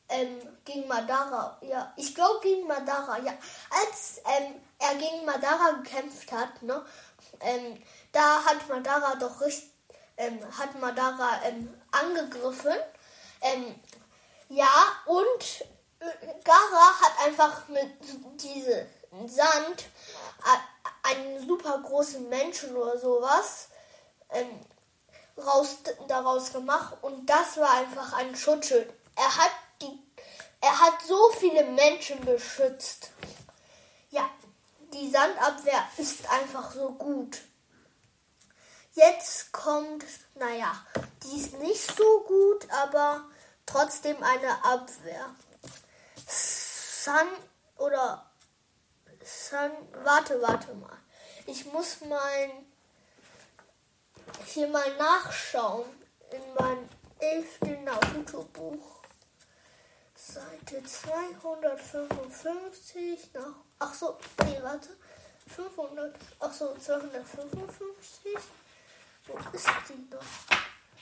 ähm, 0.09 0.41
gegen 0.65 0.89
Madara, 0.89 1.57
ja, 1.63 1.93
ich 1.97 2.15
glaube 2.15 2.41
gegen 2.43 2.67
Madara, 2.67 3.19
ja, 3.19 3.33
als 3.71 4.21
ähm, 4.27 4.61
er 4.79 4.97
gegen 4.97 5.25
Madara 5.25 5.71
gekämpft 5.83 6.31
hat, 6.33 6.61
ne, 6.63 6.85
ähm, 7.41 7.81
da 8.11 8.45
hat 8.45 8.69
Madara 8.69 9.15
doch 9.15 9.41
richtig, 9.41 9.71
hat 10.59 10.79
Madara 10.81 11.41
angegriffen, 11.91 12.77
ja, 14.49 14.69
und 15.07 15.65
äh, 16.01 16.05
Gara 16.45 17.01
hat 17.01 17.27
einfach 17.27 17.69
mit 17.69 17.91
diesem 18.41 18.87
Sand 19.27 19.87
äh, 20.45 20.72
einen 21.17 21.47
super 21.47 21.81
großen 21.85 22.29
Menschen 22.29 22.77
oder 22.77 22.99
sowas 22.99 23.69
ähm, 24.31 24.61
raus, 25.39 25.79
daraus 26.09 26.53
gemacht 26.53 26.97
und 27.03 27.27
das 27.27 27.57
war 27.57 27.71
einfach 27.75 28.13
ein 28.15 28.35
Schutzschild. 28.37 28.93
Er 29.17 29.37
hat 29.37 29.51
die, 29.81 29.99
er 30.61 30.81
hat 30.81 31.03
so 31.07 31.31
viele 31.39 31.65
Menschen 31.65 32.21
beschützt. 32.25 33.11
Ja, 34.11 34.29
die 34.93 35.11
Sandabwehr 35.11 35.83
ist 35.97 36.31
einfach 36.31 36.73
so 36.73 36.93
gut. 36.93 37.39
Jetzt 38.95 39.53
kommt, 39.53 40.05
naja, 40.35 40.75
die 41.23 41.41
ist 41.41 41.59
nicht 41.59 41.97
so 41.97 42.21
gut, 42.21 42.71
aber 42.71 43.25
trotzdem 43.65 44.23
eine 44.23 44.65
Abwehr. 44.65 45.35
Sun 46.27 47.27
oder 47.79 48.31
Sun, 49.25 49.71
warte, 50.05 50.41
warte 50.43 50.75
mal. 50.75 50.99
Ich 51.47 51.65
muss 51.67 52.01
mein 52.03 52.67
hier 54.47 54.69
mal 54.69 54.97
nachschauen 54.97 55.89
in 56.31 56.55
meinem 56.55 56.89
elften 57.19 57.85
Naruto-Buch. 57.85 59.03
steht 60.73 60.89
255 60.89 63.35
nach. 63.35 63.57
Ach 63.79 63.93
so, 63.95 64.19
nee, 64.45 64.59
warte. 64.63 64.89
500. 65.49 66.17
Ach 66.41 66.53
so, 66.53 66.77
255. 66.79 68.35
Wo 69.27 69.39
ist 69.53 69.69
die 69.89 70.11
doch? 70.11 70.21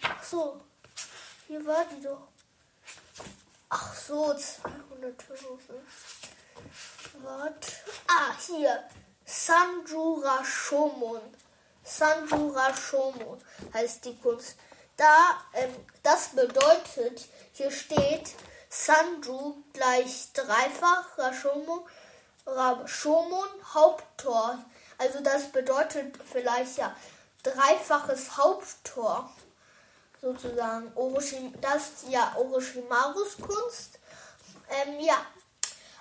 Ach 0.03 0.23
so, 0.23 0.61
hier 1.47 1.65
war 1.65 1.87
die 1.87 2.03
doch. 2.03 2.29
Ach 3.69 3.95
so, 3.95 4.35
255. 4.35 5.75
Warte. 7.23 7.73
Ah, 8.09 8.33
hier. 8.47 8.85
Sanjura 9.25 10.45
Shomon. 10.45 11.21
Sanjura 11.85 12.75
Shomon 12.75 13.41
heißt 13.73 14.05
die 14.05 14.17
Kunst. 14.19 14.57
Da, 14.97 15.41
ähm, 15.55 15.75
das 16.03 16.29
bedeutet, 16.29 17.27
hier 17.53 17.71
steht 17.71 18.35
Sanju 18.69 19.55
gleich 19.73 20.33
dreifach 20.33 21.19
Rashomon, 21.19 21.81
Rashomon 22.47 23.49
Haupttor. 23.75 24.59
Also 24.99 25.21
das 25.21 25.51
bedeutet 25.51 26.17
vielleicht 26.31 26.77
ja 26.77 26.95
dreifaches 27.43 28.37
Haupttor 28.37 29.31
sozusagen. 30.21 30.93
Orochim, 30.95 31.59
das 31.61 32.05
ja 32.09 32.35
Orochimarus 32.37 33.39
Kunst. 33.39 33.99
Ähm, 34.69 35.01
ja, 35.01 35.17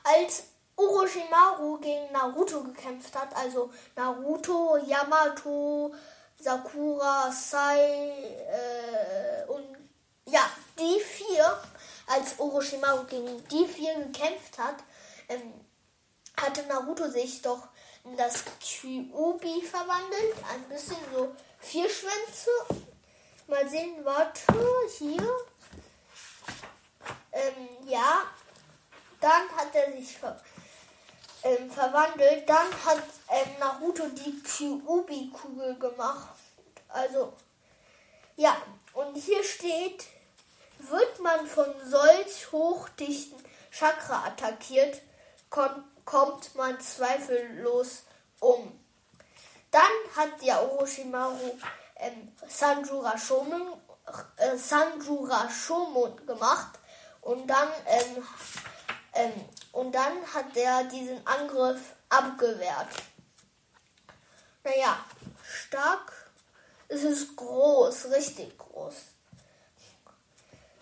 als 0.04 0.44
Orochimaru 0.80 1.78
gegen 1.80 2.12
Naruto 2.14 2.64
gekämpft 2.64 3.14
hat, 3.14 3.36
also 3.36 3.70
Naruto, 3.98 4.78
Yamato, 4.78 5.94
Sakura, 6.40 7.30
Sai 7.32 7.80
äh, 7.80 9.46
und 9.48 9.78
ja, 10.26 10.50
die 10.80 11.00
vier, 11.02 11.60
als 12.08 12.40
Orochimaru 12.40 13.04
gegen 13.04 13.46
die 13.50 13.68
vier 13.68 13.94
gekämpft 13.96 14.58
hat, 14.58 14.78
ähm, 15.28 15.54
hatte 16.38 16.66
Naruto 16.68 17.10
sich 17.10 17.42
doch 17.42 17.68
in 18.06 18.16
das 18.16 18.46
Kyubi 18.62 19.62
verwandelt. 19.62 20.36
Ein 20.50 20.64
bisschen 20.70 20.98
so 21.14 21.36
vier 21.60 21.90
Schwänze. 21.90 22.52
Mal 23.48 23.68
sehen, 23.68 24.06
warte, 24.06 24.42
hier. 24.98 25.36
Ähm, 27.34 27.68
ja, 27.86 28.24
dann 29.20 29.50
hat 29.58 29.76
er 29.76 29.92
sich 29.92 30.18
ver 30.18 30.40
ähm, 31.44 31.70
verwandelt. 31.70 32.48
Dann 32.48 32.68
hat 32.86 33.04
ähm, 33.30 33.50
Naruto 33.60 34.08
die 34.08 34.42
Kyuubi-Kugel 34.42 35.78
gemacht. 35.80 36.36
Also, 36.90 37.34
ja, 38.36 38.56
und 38.94 39.16
hier 39.16 39.44
steht, 39.44 40.06
wird 40.80 41.20
man 41.20 41.46
von 41.46 41.74
solch 41.86 42.52
hochdichten 42.52 43.38
Chakra 43.72 44.26
attackiert, 44.26 45.02
kommt 45.50 46.56
man 46.56 46.80
zweifellos 46.80 48.04
um. 48.40 48.80
Dann 49.72 49.82
hat 50.16 50.42
ja 50.42 50.62
Orochimaru 50.62 51.60
ähm, 51.98 52.32
Sanjura 52.48 53.18
Shomon, 53.18 53.74
äh, 54.38 54.58
Sanjura 54.58 55.50
Shomon 55.50 56.26
gemacht 56.26 56.80
und 57.22 57.46
dann 57.48 57.70
ähm, 57.86 58.28
ähm, 59.14 59.34
und 59.80 59.94
dann 59.94 60.12
hat 60.34 60.58
er 60.58 60.84
diesen 60.84 61.26
Angriff 61.26 61.80
abgewehrt. 62.10 62.90
Naja, 64.62 65.06
stark. 65.42 66.12
Es 66.90 67.04
ist 67.04 67.38
groß, 67.38 68.08
richtig 68.12 68.58
groß. 68.58 68.94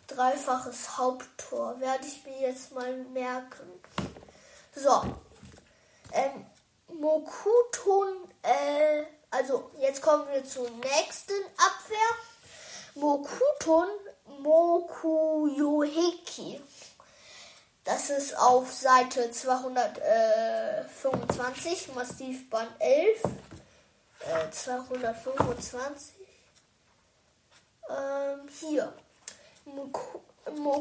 Dreifaches 0.08 0.98
Haupttor 0.98 1.80
werde 1.80 2.08
ich 2.08 2.26
mir 2.26 2.40
jetzt 2.40 2.72
mal 2.74 2.92
merken. 3.14 3.70
So. 4.74 5.04
Ähm, 6.12 6.48
Mokuton, 6.88 8.32
äh, 8.42 9.04
also 9.30 9.70
jetzt 9.80 10.02
kommen 10.02 10.28
wir 10.30 10.44
zur 10.44 10.72
nächsten 10.72 11.36
Abwehr. 11.56 12.16
Mokuton 12.96 13.90
Mokuyoheki. 14.40 15.30
Das 17.88 18.10
ist 18.10 18.38
auf 18.38 18.74
Seite 18.74 19.32
225, 19.32 21.96
Massivband 21.96 22.70
11, 22.80 23.24
äh, 24.20 24.52
225. 24.52 26.14
Ähm, 27.90 28.42
hier. 28.60 28.92
Mokuton 29.64 30.78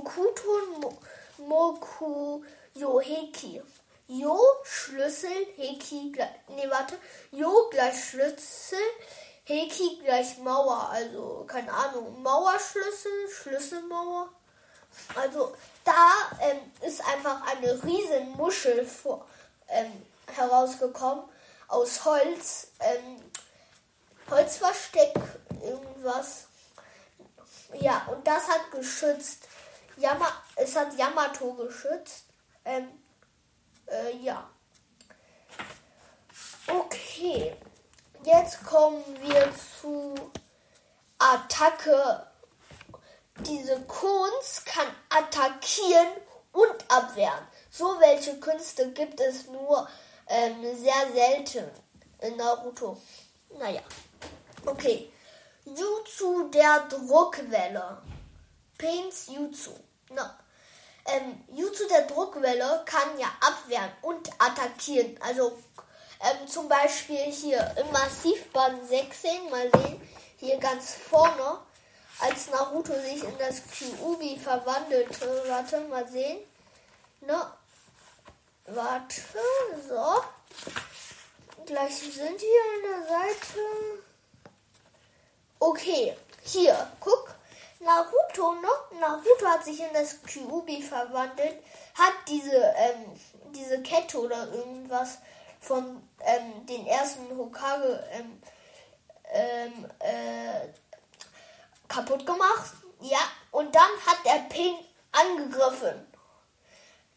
Moku 1.38 2.42
Yoheki. 2.74 3.62
Jo 4.08 4.40
Schlüssel, 4.64 5.46
Heki 5.56 6.12
nee, 6.56 6.68
warte. 6.68 6.98
Jo 7.30 7.68
gleich 7.70 8.04
Schlüssel, 8.04 8.80
Heki 9.44 10.00
gleich 10.02 10.38
Mauer. 10.38 10.88
Also, 10.90 11.44
keine 11.46 11.72
Ahnung, 11.72 12.20
Mauerschlüssel, 12.20 13.30
Schlüsselmauer. 13.30 14.28
Also 15.14 15.54
da 15.84 16.12
ähm, 16.40 16.58
ist 16.82 17.00
einfach 17.06 17.42
eine 17.46 17.82
riesen 17.82 18.32
Muschel 18.36 18.86
vor, 18.86 19.26
ähm, 19.68 19.92
herausgekommen 20.34 21.24
aus 21.68 22.04
Holz. 22.04 22.68
Ähm, 22.80 23.22
Holzversteck, 24.30 25.14
irgendwas. 25.62 26.46
Ja, 27.74 28.06
und 28.10 28.26
das 28.26 28.48
hat 28.48 28.70
geschützt. 28.72 29.48
Yama, 29.96 30.26
es 30.56 30.74
hat 30.74 30.96
Yamato 30.96 31.52
geschützt. 31.54 32.24
Ähm, 32.64 32.88
äh, 33.86 34.16
ja. 34.16 34.48
Okay. 36.66 37.56
Jetzt 38.24 38.64
kommen 38.64 39.04
wir 39.22 39.52
zu 39.80 40.14
Attacke 41.18 42.25
diese 43.40 43.80
Kunst 43.82 44.64
kann 44.66 44.86
attackieren 45.08 46.08
und 46.52 46.74
abwehren. 46.88 47.46
So 47.70 48.00
welche 48.00 48.38
Künste 48.40 48.90
gibt 48.92 49.20
es 49.20 49.46
nur 49.48 49.88
ähm, 50.28 50.62
sehr 50.76 51.12
selten 51.12 51.70
in 52.20 52.36
Naruto. 52.36 52.96
Naja. 53.58 53.82
Okay. 54.64 55.12
Jutsu 55.64 56.48
der 56.48 56.86
Druckwelle. 56.88 58.02
Pains 58.78 59.28
Jutsu. 59.28 59.72
Na. 60.10 60.38
Ähm, 61.06 61.44
Jutsu 61.54 61.86
der 61.88 62.02
Druckwelle 62.02 62.82
kann 62.84 63.18
ja 63.18 63.28
abwehren 63.40 63.90
und 64.02 64.28
attackieren. 64.38 65.16
Also 65.20 65.58
ähm, 66.20 66.48
zum 66.48 66.68
Beispiel 66.68 67.30
hier 67.30 67.74
im 67.78 67.90
Massivband 67.92 68.88
16, 68.88 69.50
mal 69.50 69.70
sehen, 69.72 70.00
hier 70.36 70.58
ganz 70.58 70.94
vorne 70.94 71.58
als 72.20 72.50
Naruto 72.50 72.94
sich 72.94 73.22
in 73.22 73.38
das 73.38 73.62
Kyuubi 73.66 74.38
verwandelte. 74.38 75.44
Warte, 75.48 75.80
mal 75.80 76.08
sehen. 76.08 76.38
Ne? 77.20 77.52
Warte, 78.66 79.20
so. 79.88 80.22
Gleich 81.66 81.96
sind 81.96 82.40
hier 82.40 82.62
an 82.74 82.82
der 82.84 83.08
Seite. 83.08 83.60
Okay, 85.58 86.16
hier, 86.42 86.90
guck. 87.00 87.34
Naruto, 87.80 88.54
ne? 88.54 88.98
Naruto 89.00 89.46
hat 89.46 89.64
sich 89.64 89.80
in 89.80 89.92
das 89.92 90.22
Kyuubi 90.22 90.82
verwandelt, 90.82 91.62
hat 91.94 92.14
diese, 92.26 92.74
ähm, 92.76 93.20
diese 93.54 93.82
Kette 93.82 94.18
oder 94.18 94.50
irgendwas 94.52 95.18
von 95.60 96.02
ähm, 96.20 96.66
den 96.66 96.86
ersten 96.86 97.36
Hokage 97.36 98.02
ähm, 98.12 98.40
ähm, 99.32 99.90
äh, 99.98 100.68
kaputt 101.88 102.26
gemacht. 102.26 102.72
Ja, 103.00 103.20
und 103.50 103.74
dann 103.74 103.90
hat 104.06 104.18
er 104.24 104.40
Pain 104.48 104.76
angegriffen. 105.12 106.06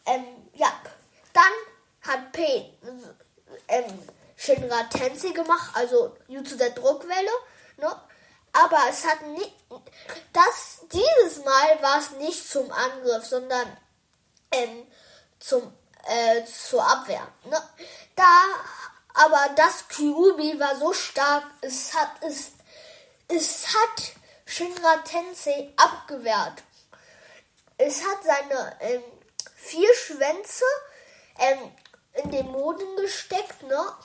Ähm, 0.05 0.25
ja, 0.53 0.71
dann 1.33 1.51
hat 2.01 2.31
Pain 2.31 2.77
ähm, 3.67 4.09
Shinra 4.35 4.83
Tensei 4.83 5.29
gemacht, 5.31 5.71
also 5.73 6.15
Jutsu 6.27 6.55
der 6.57 6.71
Druckwelle, 6.71 7.31
ne? 7.77 8.01
Aber 8.51 8.79
es 8.89 9.05
hat 9.05 9.21
nicht, 9.27 9.53
das, 10.33 10.79
dieses 10.91 11.43
Mal 11.45 11.81
war 11.81 11.99
es 11.99 12.11
nicht 12.11 12.49
zum 12.49 12.71
Angriff, 12.71 13.25
sondern 13.25 13.77
ähm, 14.51 14.87
zum, 15.39 15.71
äh, 16.07 16.43
zur 16.45 16.83
Abwehr, 16.83 17.27
ne? 17.45 17.61
Da, 18.15 18.43
aber 19.13 19.53
das 19.55 19.87
Kyubi 19.87 20.59
war 20.59 20.75
so 20.77 20.93
stark, 20.93 21.43
es 21.61 21.93
hat, 21.93 22.11
es, 22.21 22.53
es 23.27 23.67
hat 23.67 24.18
Shinra 24.49 24.97
Tensei 25.03 25.71
abgewehrt. 25.77 26.63
Es 27.77 28.03
hat 28.03 28.23
seine 28.23 28.75
ähm, 28.81 29.03
vier 29.55 29.93
Schwänze 29.93 30.65
ähm, 31.37 31.71
in 32.13 32.31
den 32.31 32.51
Boden 32.51 32.95
gesteckt, 32.95 33.61
ne? 33.61 33.95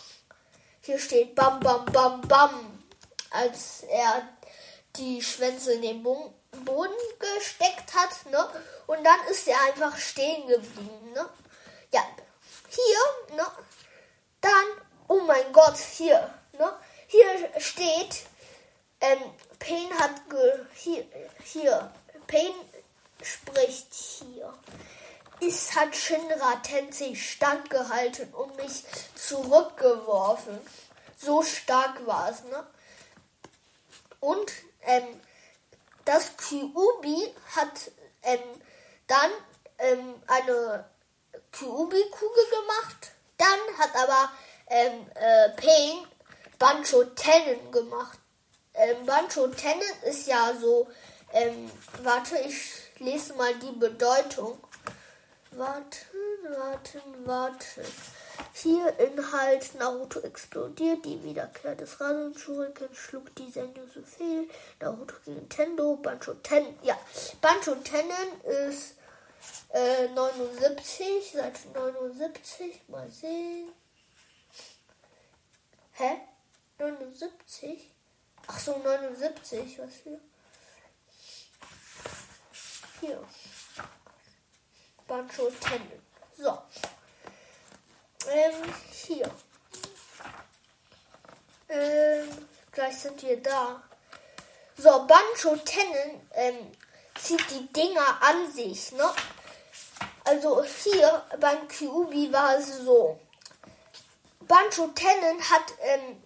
Hier 0.82 0.98
steht 0.98 1.34
Bam 1.34 1.60
Bam 1.60 1.86
Bam 1.86 2.20
Bam, 2.28 2.84
als 3.30 3.84
er 3.84 4.28
die 4.96 5.22
Schwänze 5.22 5.72
in 5.72 5.82
den 5.82 6.02
Boden 6.02 6.94
gesteckt 7.18 7.94
hat, 7.94 8.26
ne? 8.30 8.46
Und 8.86 9.02
dann 9.02 9.26
ist 9.30 9.48
er 9.48 9.58
einfach 9.62 9.96
stehen 9.96 10.46
geblieben, 10.46 11.12
ne? 11.14 11.26
Ja, 11.90 12.04
hier, 12.68 13.36
ne? 13.36 13.46
Dann, 14.42 14.66
oh 15.08 15.20
mein 15.20 15.50
Gott, 15.54 15.78
hier, 15.78 16.34
ne? 16.52 16.70
Hier 17.06 17.60
steht, 17.60 18.26
ähm, 19.00 19.22
Payne 19.58 19.98
hat 19.98 20.28
ge 20.28 20.58
hier, 20.74 21.04
hier, 21.42 21.92
Payne 22.26 22.54
spricht 23.22 23.92
hier. 23.92 24.52
Es 25.40 25.74
hat 25.74 25.94
Shinra 25.96 26.56
Tensei 26.62 27.14
standgehalten 27.14 28.32
und 28.34 28.56
mich 28.56 28.84
zurückgeworfen. 29.14 30.58
So 31.16 31.42
stark 31.42 32.06
war 32.06 32.30
es, 32.30 32.44
ne? 32.44 32.66
Und 34.20 34.52
ähm, 34.82 35.20
das 36.04 36.36
Kyubi 36.36 37.34
hat 37.56 37.90
ähm, 38.22 38.40
dann 39.06 39.30
ähm, 39.78 40.14
eine 40.26 40.88
Kyubi-Kugel 41.52 42.44
gemacht. 42.50 43.12
Dann 43.36 43.78
hat 43.78 43.94
aber 43.96 44.32
ähm, 44.68 45.06
äh, 45.14 45.50
Pain 45.50 46.06
Bancho 46.58 47.04
Tennen 47.04 47.70
gemacht. 47.70 48.18
Ähm, 48.74 49.06
Bancho 49.06 49.46
Tennen 49.48 49.82
ist 50.04 50.26
ja 50.26 50.52
so, 50.60 50.88
ähm, 51.32 51.70
warte, 52.02 52.36
ich 52.38 52.72
lese 52.98 53.34
mal 53.34 53.54
die 53.54 53.72
Bedeutung. 53.78 54.58
Warten, 55.52 55.96
warten, 56.56 57.00
warten. 57.26 57.84
Hier 58.52 58.98
Inhalt 58.98 59.74
Naruto 59.76 60.20
explodiert, 60.20 61.04
die 61.04 61.22
Wiederkehr 61.22 61.76
des 61.76 62.00
Rasen 62.00 62.34
schlug 62.36 63.34
die 63.36 63.50
Senju 63.50 63.82
so 63.94 64.02
viel. 64.02 64.48
Naruto 64.80 65.14
gegen 65.24 65.48
Tendo, 65.48 65.96
Bancho 65.96 66.34
Ten. 66.34 66.76
Ja, 66.82 66.98
Bancho 67.40 67.76
Tennen 67.76 68.40
ist 68.68 68.96
äh, 69.68 70.08
79, 70.08 71.32
Seite 71.32 71.68
79. 71.74 72.82
Mal 72.88 73.08
sehen. 73.10 73.72
Hä? 75.92 76.16
79? 76.78 77.94
Ach 78.54 78.60
so, 78.60 78.78
79, 78.78 79.78
was 79.80 79.94
hier? 80.04 80.20
Hier. 83.00 83.18
Bancho 85.08 85.50
Tennen. 85.60 86.02
So. 86.36 86.62
Ähm, 88.30 88.74
hier. 88.92 89.28
Ähm, 91.68 92.28
gleich 92.70 92.96
sind 92.96 93.20
wir 93.22 93.42
da. 93.42 93.82
So, 94.76 95.04
Bancho 95.04 95.56
Tennen 95.56 96.28
ähm, 96.34 96.72
zieht 97.20 97.50
die 97.50 97.72
Dinger 97.72 98.22
an 98.22 98.52
sich, 98.52 98.92
ne? 98.92 99.10
Also 100.24 100.62
hier 100.62 101.24
beim 101.40 101.66
Kyubi 101.66 102.32
war 102.32 102.56
es 102.56 102.78
so. 102.78 103.20
Bancho 104.40 104.86
Tennen 104.88 105.40
hat, 105.50 105.74
ähm, 105.80 106.22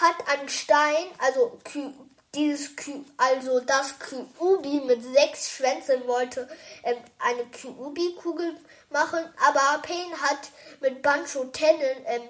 hat 0.00 0.28
einen 0.28 0.48
Stein, 0.48 1.06
also 1.18 1.58
Ky 1.64 1.94
dieses 2.34 2.76
Ky 2.76 3.04
also 3.16 3.60
das 3.60 3.94
Kyubi 3.98 4.82
mit 4.86 5.02
sechs 5.02 5.50
Schwänzen 5.50 6.06
wollte 6.06 6.48
ähm, 6.84 6.96
eine 7.18 7.44
Kyubi-Kugel 7.46 8.56
machen, 8.90 9.18
aber 9.44 9.82
Pain 9.82 10.12
hat 10.22 10.50
mit 10.80 11.02
Bancho 11.02 11.44
Tennen 11.46 12.04
ähm, 12.06 12.22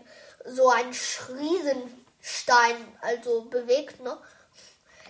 so 0.47 0.71
einen 0.71 0.95
Riesenstein 1.29 2.77
also 3.03 3.43
bewegt, 3.43 4.01
ne? 4.01 4.17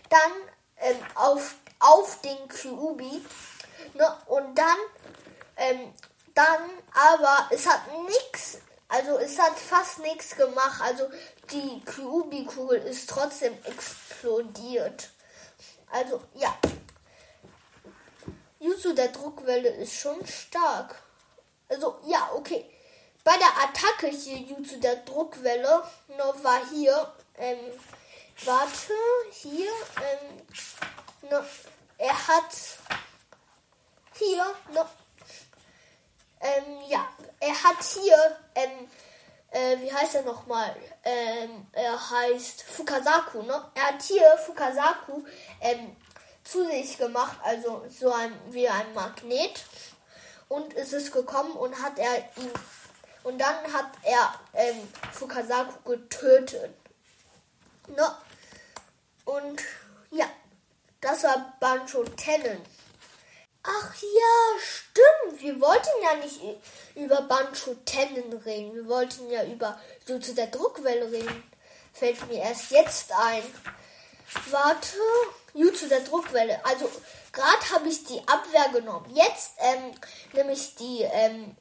Dann 0.08 0.32
ähm, 0.78 0.96
auf, 1.14 1.54
auf 1.78 2.20
den 2.22 2.48
Kyubi, 2.48 3.24
ne? 3.94 4.16
Und 4.26 4.58
dann, 4.58 4.78
ähm, 5.56 5.94
dann, 6.34 6.62
aber 6.92 7.48
es 7.50 7.68
hat 7.68 7.80
nichts, 8.06 8.58
also 8.90 9.18
es 9.18 9.38
hat 9.38 9.56
fast 9.56 10.00
nichts 10.00 10.34
gemacht, 10.36 10.80
also 10.82 11.08
die 11.50 11.80
Kyubi-Kugel 11.84 12.82
ist 12.82 13.08
trotzdem 13.08 13.56
explodiert. 13.64 15.10
Also, 15.90 16.20
ja. 16.34 16.56
Jutsu 18.58 18.92
der 18.92 19.08
Druckwelle 19.08 19.68
ist 19.68 19.94
schon 19.94 20.24
stark. 20.26 21.02
Also, 21.68 22.00
ja, 22.04 22.30
okay. 22.34 22.68
Bei 23.22 23.36
der 23.36 23.62
Attacke 23.62 24.08
hier 24.08 24.38
Jutsu 24.38 24.80
der 24.80 24.96
Druckwelle 24.96 25.84
noch 26.18 26.42
war 26.42 26.60
hier, 26.70 27.12
ähm, 27.36 27.58
warte, 28.44 28.92
hier, 29.30 29.70
ähm, 30.02 31.28
ne, 31.30 31.44
er 31.98 32.28
hat 32.28 32.56
hier, 34.18 34.44
ne, 34.72 34.86
ähm, 36.40 36.78
ja, 36.88 37.06
er 37.38 37.62
hat 37.62 37.82
hier, 37.82 38.38
ähm, 38.54 38.88
äh, 39.50 39.78
wie 39.80 39.92
heißt 39.92 40.14
er 40.16 40.22
nochmal? 40.22 40.74
Ähm, 41.04 41.66
er 41.72 42.10
heißt 42.10 42.62
Fukasaku, 42.62 43.42
ne? 43.42 43.70
Er 43.74 43.88
hat 43.88 44.02
hier 44.02 44.38
Fukasaku 44.46 45.24
ähm, 45.60 45.96
zu 46.44 46.66
sich 46.66 46.98
gemacht, 46.98 47.38
also 47.42 47.84
so 47.88 48.12
ein, 48.12 48.32
wie 48.50 48.68
ein 48.68 48.94
Magnet. 48.94 49.64
Und 50.48 50.74
es 50.74 50.92
ist 50.92 51.12
gekommen 51.12 51.52
und 51.52 51.80
hat 51.80 51.98
er 51.98 52.16
ihn. 52.36 52.50
Und 53.22 53.38
dann 53.38 53.72
hat 53.72 53.90
er 54.02 54.34
ähm, 54.54 54.88
Fukasaku 55.12 55.90
getötet. 55.90 56.74
Ne? 57.86 58.14
Und 59.24 59.60
ja, 60.10 60.26
das 61.00 61.22
war 61.22 61.54
Bancho 61.60 62.02
Tennen. 62.04 62.62
Ach 63.62 63.94
ja, 63.94 64.58
stimmt. 64.58 65.42
Wir 65.42 65.60
wollten 65.60 66.02
ja 66.02 66.14
nicht 66.14 66.40
über 66.94 67.22
Bancho 67.22 67.74
Tennen 67.84 68.32
reden. 68.44 68.74
Wir 68.74 68.86
wollten 68.86 69.30
ja 69.30 69.44
über 69.44 69.78
so 70.06 70.18
zu 70.18 70.34
der 70.34 70.46
Druckwelle 70.46 71.10
reden. 71.12 71.42
Fällt 71.92 72.26
mir 72.28 72.42
erst 72.42 72.70
jetzt 72.70 73.12
ein. 73.12 73.42
Warte. 74.50 74.96
Jutsu 75.54 75.88
der 75.88 76.00
Druckwelle. 76.00 76.64
Also 76.64 76.90
gerade 77.32 77.70
habe 77.74 77.88
ich 77.88 78.04
die 78.04 78.20
Abwehr 78.26 78.68
genommen. 78.72 79.10
Jetzt 79.14 79.52
ähm, 79.58 79.92
nehme 80.32 80.52
ich 80.52 80.74
die 80.76 81.02
ähm, 81.02 81.56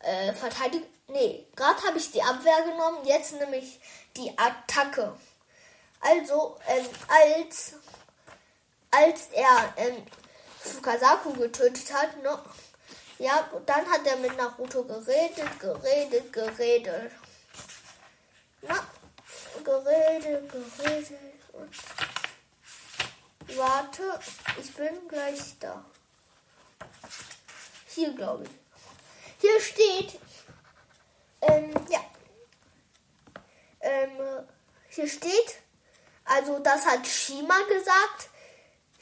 äh, 0.00 0.32
Verteidigung. 0.32 0.88
Nee, 1.08 1.46
gerade 1.54 1.80
habe 1.82 1.98
ich 1.98 2.10
die 2.10 2.22
Abwehr 2.22 2.62
genommen. 2.62 3.04
Jetzt 3.04 3.32
nehme 3.34 3.58
ich 3.58 3.78
die 4.16 4.32
Attacke. 4.36 5.14
Also 6.00 6.56
ähm, 6.68 6.86
als 7.08 7.74
als 8.90 9.28
er 9.32 9.74
ähm, 9.76 10.02
Fukasaku 10.66 11.32
getötet 11.32 11.92
hat, 11.92 12.22
ne? 12.22 12.38
Ja, 13.18 13.48
dann 13.64 13.90
hat 13.90 14.06
er 14.06 14.16
mit 14.16 14.36
Naruto 14.36 14.84
geredet, 14.84 15.58
geredet, 15.58 16.32
geredet. 16.32 17.12
Na, 18.62 18.86
geredet, 19.64 20.52
geredet. 20.52 21.18
Warte, 23.56 24.20
ich 24.60 24.74
bin 24.74 25.08
gleich 25.08 25.58
da. 25.60 25.84
Hier, 27.88 28.12
glaube 28.12 28.44
ich. 28.44 28.50
Hier 29.40 29.60
steht, 29.60 30.18
ähm, 31.40 31.72
ja. 31.88 32.00
Ähm, 33.80 34.46
hier 34.88 35.08
steht, 35.08 35.62
also 36.24 36.58
das 36.58 36.84
hat 36.84 37.06
Shima 37.06 37.58
gesagt, 37.68 38.28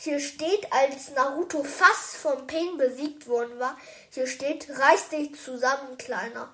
hier 0.05 0.21
steht, 0.21 0.73
als 0.73 1.11
Naruto 1.11 1.65
fast 1.65 2.17
vom 2.17 2.47
Pain 2.47 2.77
besiegt 2.77 3.27
worden 3.27 3.59
war, 3.59 3.77
hier 4.11 4.27
steht, 4.27 4.69
reiß 4.69 5.09
dich 5.09 5.41
zusammen, 5.43 5.99
Kleiner. 5.99 6.53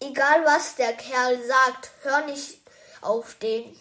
Egal 0.00 0.44
was 0.44 0.76
der 0.76 0.92
Kerl 0.92 1.42
sagt, 1.44 1.90
hör 2.02 2.24
nicht 2.26 2.60
auf 3.00 3.34
den. 3.34 3.76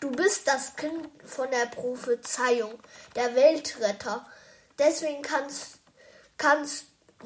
Du 0.00 0.10
bist 0.10 0.46
das 0.46 0.76
Kind 0.76 1.08
von 1.24 1.50
der 1.50 1.66
Prophezeiung, 1.66 2.78
der 3.14 3.34
Weltretter. 3.34 4.26
Deswegen 4.78 5.22
kannst, 5.22 5.78
kannst 6.36 6.84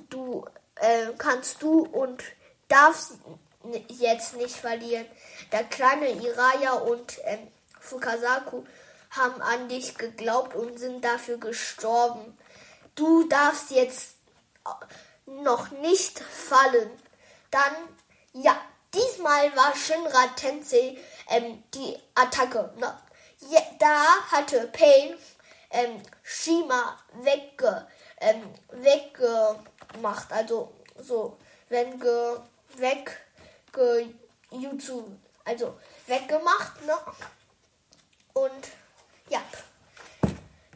du, 0.09 0.47
äh, 0.77 1.09
kannst 1.19 1.61
du 1.63 1.81
und 1.81 2.23
darfst 2.69 3.15
jetzt 3.89 4.37
nicht 4.37 4.57
verlieren. 4.57 5.07
Der 5.51 5.65
kleine 5.65 6.11
Iraya 6.11 6.75
und 6.75 7.19
äh, 7.25 7.39
Fukasaku 7.81 8.65
haben 9.11 9.43
an 9.43 9.69
dich 9.69 9.97
geglaubt 9.97 10.55
und 10.55 10.79
sind 10.79 11.05
dafür 11.05 11.39
gestorben. 11.39 12.37
Du 12.95 13.25
darfst 13.29 13.71
jetzt 13.71 14.17
noch 15.27 15.71
nicht 15.71 16.19
fallen. 16.21 16.91
Dann, 17.51 17.75
ja, 18.33 18.61
diesmal 18.95 19.55
war 19.57 19.75
Shinra 19.75 20.27
Tensei 20.37 20.99
ähm, 21.29 21.63
die 21.75 21.97
Attacke. 22.15 22.73
Ne? 22.79 22.99
Ja, 23.51 23.61
da 23.79 24.05
hatte 24.31 24.69
Pain 24.69 25.17
ähm, 25.71 26.03
Shima 26.23 26.99
wegge, 27.23 27.87
ähm, 28.21 28.43
weggemacht. 28.71 30.33
Also 30.33 30.73
so, 30.99 31.39
wenn 31.69 31.99
ge, 31.99 32.37
weg, 32.77 33.25
ge, 33.73 34.15
Jutsu, 34.51 35.17
also 35.45 35.79
weggemacht, 36.07 36.85
ne? 36.85 36.95
Und 38.33 38.69
ja. 39.31 39.41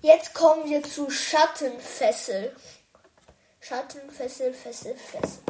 Jetzt 0.01 0.35
kommen 0.35 0.69
wir 0.69 0.83
zu 0.83 1.11
Schattenfessel. 1.11 2.55
Schattenfessel, 3.61 4.53
Fessel, 4.53 4.95
Fessel. 4.97 5.41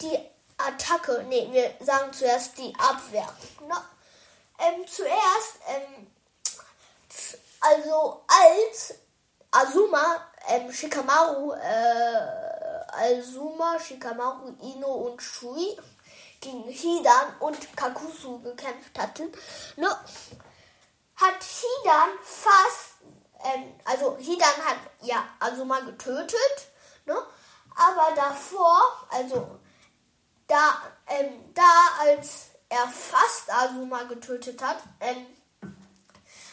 Die 0.00 0.18
Attacke, 0.58 1.24
nee, 1.28 1.48
wir 1.50 1.74
sagen 1.84 2.12
zuerst 2.12 2.58
die 2.58 2.72
Abwehr. 2.78 3.26
Na, 3.66 3.88
ähm, 4.58 4.86
zuerst, 4.86 5.58
ähm, 5.68 6.06
also 7.60 8.24
als 8.26 8.94
Azuma, 9.50 10.20
ähm, 10.48 10.72
Shikamaru, 10.72 11.52
äh, 11.54 13.16
Azuma, 13.16 13.78
Shikamaru, 13.80 14.54
Ino 14.60 14.92
und 14.92 15.22
Shui 15.22 15.76
gegen 16.40 16.64
Hidan 16.64 17.36
und 17.40 17.76
Kakusu 17.76 18.40
gekämpft 18.40 18.98
hatten, 18.98 19.32
ne, 19.76 19.88
hat 21.16 21.42
Hidan 21.42 22.10
fast, 22.22 22.94
ähm, 23.44 23.74
also 23.84 24.16
Hidan 24.18 24.56
hat 24.64 24.78
ja 25.02 25.24
Azuma 25.40 25.80
getötet, 25.80 26.68
ne, 27.04 27.16
aber 27.76 28.14
davor, 28.14 29.06
also 29.10 29.58
da, 30.46 30.82
ähm, 31.06 31.52
da 31.54 31.62
als 32.00 32.50
er 32.68 32.88
fast 32.88 33.52
Azuma 33.52 34.04
getötet 34.04 34.62
hat, 34.62 34.78
ähm, 35.00 35.26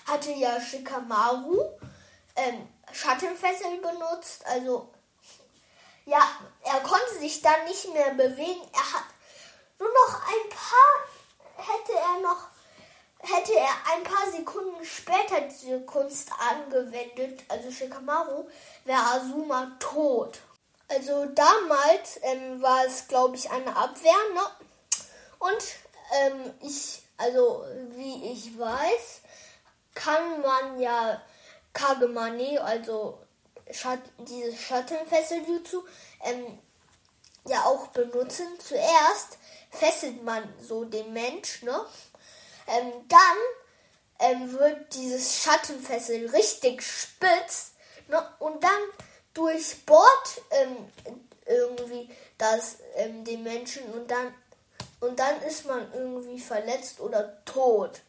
hatte 0.06 0.32
ja 0.32 0.60
Shikamaru 0.60 1.62
ähm, 2.36 2.68
Schattenfesseln 2.92 3.82
benutzt. 3.82 4.46
Also 4.46 4.92
ja, 6.06 6.22
er 6.64 6.80
konnte 6.82 7.20
sich 7.20 7.42
dann 7.42 7.66
nicht 7.66 7.94
mehr 7.94 8.14
bewegen. 8.14 8.70
Er 8.74 8.94
hat 8.94 9.06
nur 9.80 9.90
noch 9.90 10.16
ein 10.28 10.50
paar, 10.50 11.66
hätte 11.66 11.94
er 11.94 12.22
noch, 12.22 12.50
hätte 13.22 13.54
er 13.54 13.94
ein 13.94 14.04
paar 14.04 14.32
Sekunden 14.32 14.84
später 14.84 15.42
diese 15.42 15.82
Kunst 15.82 16.30
angewendet, 16.40 17.44
also 17.48 17.72
Shikamaru, 17.72 18.48
wäre 18.86 19.00
Azuma 19.00 19.72
tot. 19.80 20.40
Also 20.88 21.26
damals 21.26 22.20
ähm, 22.24 22.62
war 22.62 22.86
es, 22.86 23.08
glaube 23.08 23.36
ich, 23.36 23.50
eine 23.50 23.76
Abwehr, 23.76 24.12
ne? 24.34 24.42
Und 25.40 25.64
ähm, 26.20 26.54
ich, 26.62 27.02
also 27.18 27.66
wie 27.96 28.32
ich 28.32 28.58
weiß, 28.60 29.22
kann 29.94 30.42
man 30.42 30.80
ja 30.80 31.22
Kagemane, 31.74 32.62
also 32.62 33.20
Schat 33.72 34.00
dieses 34.18 34.60
Schattenfessel-Jutsu, 34.60 35.84
ähm, 36.26 36.60
ja 37.46 37.64
auch 37.66 37.88
benutzen. 37.88 38.48
Zuerst 38.60 39.38
fesselt 39.70 40.24
man 40.24 40.44
so 40.62 40.84
den 40.84 41.14
Mensch, 41.14 41.64
ne? 41.64 41.86
Ähm, 42.68 42.92
dann 43.08 43.38
ähm, 44.20 44.52
wird 44.54 44.94
dieses 44.94 45.42
Schattenfessel 45.42 46.30
richtig 46.30 46.84
spitz 46.84 47.72
ne? 48.08 48.24
und 48.40 48.64
dann 48.64 48.82
durchbohrt 49.34 50.42
ähm, 50.52 50.78
irgendwie 51.46 52.10
das 52.38 52.78
ähm, 52.96 53.24
den 53.24 53.44
Menschen 53.44 53.84
und 53.94 54.10
dann 54.10 54.34
und 55.00 55.20
dann 55.20 55.42
ist 55.42 55.66
man 55.66 55.92
irgendwie 55.94 56.40
verletzt 56.40 57.00
oder 57.00 57.44
tot. 57.46 58.02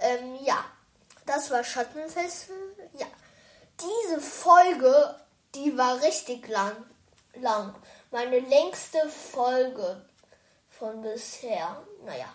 Ähm, 0.00 0.36
ja, 0.42 0.64
das 1.24 1.50
war 1.50 1.62
Schattenfessel. 1.62 2.54
Ja, 2.98 3.06
diese 3.80 4.20
Folge, 4.20 5.14
die 5.54 5.76
war 5.78 6.02
richtig 6.02 6.48
lang, 6.48 6.84
lang. 7.34 7.74
Meine 8.10 8.40
längste 8.40 9.08
Folge 9.08 10.04
von 10.68 11.00
bisher. 11.00 11.80
Naja. 12.04 12.26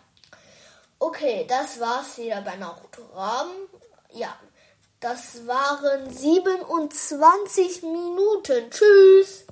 Okay, 1.04 1.48
das 1.50 1.80
war's 1.80 2.20
wieder 2.20 2.42
bei 2.42 2.56
Naruto 2.58 3.02
Rahmen. 3.16 3.68
Ja, 4.14 4.38
das 5.00 5.48
waren 5.48 6.08
27 6.08 7.82
Minuten. 7.82 8.70
Tschüss. 8.70 9.46